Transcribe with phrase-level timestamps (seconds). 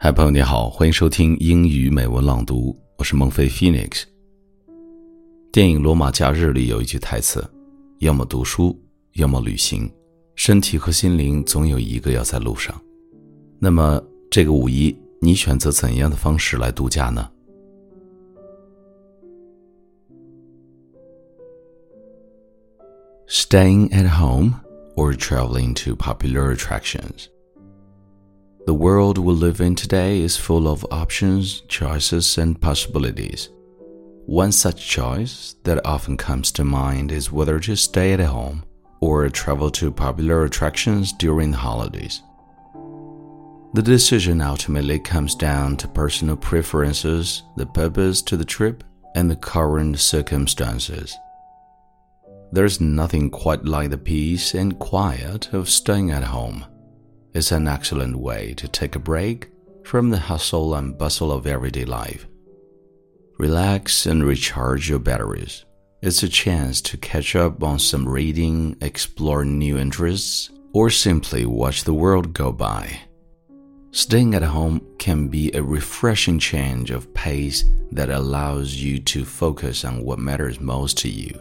[0.00, 4.04] 嗨，朋友你好，欢迎收听英语美文朗读，我是孟非 Phoenix。
[5.50, 7.44] 电影《罗马假日》里有一句台词
[7.98, 8.80] ：“要么读书，
[9.14, 9.90] 要么旅行，
[10.36, 12.80] 身体和心灵总有一个要在路上。”
[13.58, 14.00] 那么，
[14.30, 17.28] 这个五一你选择怎样的方式来度假呢
[23.26, 24.60] ？Staying at home
[24.94, 27.26] or traveling to popular attractions?
[28.68, 33.48] The world we live in today is full of options, choices, and possibilities.
[34.26, 38.66] One such choice that often comes to mind is whether to stay at home
[39.00, 42.20] or travel to popular attractions during the holidays.
[43.72, 49.36] The decision ultimately comes down to personal preferences, the purpose to the trip, and the
[49.36, 51.16] current circumstances.
[52.52, 56.66] There's nothing quite like the peace and quiet of staying at home
[57.34, 59.50] is an excellent way to take a break
[59.84, 62.26] from the hustle and bustle of everyday life.
[63.38, 65.64] Relax and recharge your batteries.
[66.02, 71.84] It's a chance to catch up on some reading, explore new interests, or simply watch
[71.84, 73.00] the world go by.
[73.90, 79.84] Staying at home can be a refreshing change of pace that allows you to focus
[79.84, 81.36] on what matters most to you.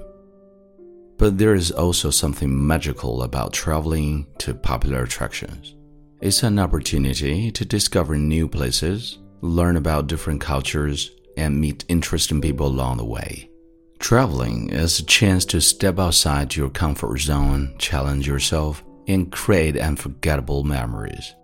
[1.17, 5.75] But there is also something magical about traveling to popular attractions.
[6.19, 12.65] It's an opportunity to discover new places, learn about different cultures, and meet interesting people
[12.65, 13.51] along the way.
[13.99, 20.63] Traveling is a chance to step outside your comfort zone, challenge yourself, and create unforgettable
[20.63, 21.35] memories.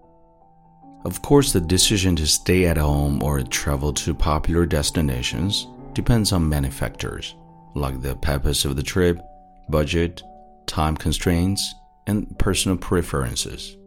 [1.05, 6.49] Of course, the decision to stay at home or travel to popular destinations depends on
[6.49, 7.35] many factors,
[7.75, 9.21] like the purpose of the trip,
[9.69, 10.23] budget,
[10.65, 11.75] time constraints,
[12.07, 13.77] and personal preferences.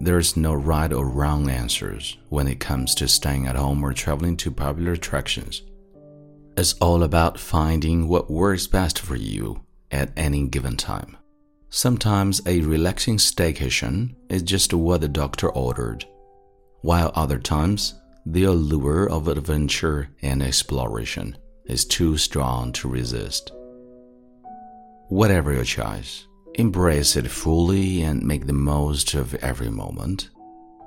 [0.00, 4.36] There's no right or wrong answers when it comes to staying at home or traveling
[4.38, 5.62] to popular attractions.
[6.56, 11.16] It's all about finding what works best for you at any given time.
[11.70, 16.04] Sometimes a relaxing staycation is just what the doctor ordered,
[16.82, 17.94] while other times
[18.26, 23.52] the allure of adventure and exploration is too strong to resist.
[25.08, 30.28] Whatever your choice, Embrace it fully and make the most of every moment.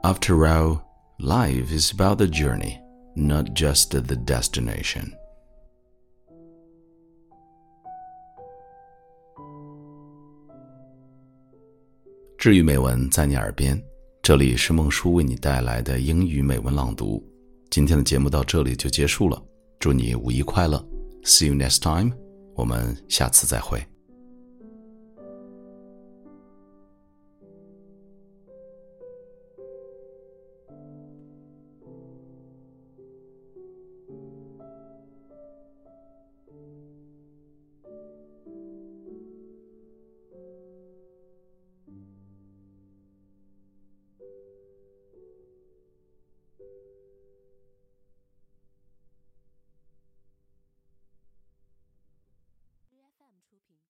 [0.01, 0.81] After all,
[1.19, 2.79] life is about the journey,
[3.17, 5.11] not just the destination.
[12.37, 13.83] 治愈美文在你耳边，
[14.21, 17.21] 这里是孟叔为你带来的英语美文朗读。
[17.69, 19.43] 今天的节目到这里就结束了，
[19.79, 20.77] 祝你五一快乐
[21.23, 22.13] ！See you next time，
[22.55, 23.85] 我们下次再会。